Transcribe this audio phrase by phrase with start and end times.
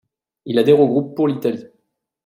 [0.45, 1.67] Il adhère au groupe Pour l'Italie.